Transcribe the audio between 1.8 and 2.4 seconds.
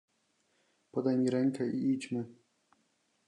idźmy."